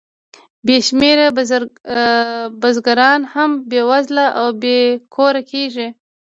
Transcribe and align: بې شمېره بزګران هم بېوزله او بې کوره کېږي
بې 0.65 0.77
شمېره 0.87 1.27
بزګران 2.61 3.21
هم 3.33 3.51
بېوزله 3.69 4.25
او 4.39 4.47
بې 4.61 4.77
کوره 5.15 5.41
کېږي 5.51 5.87